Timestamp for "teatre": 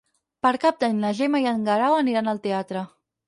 2.47-2.87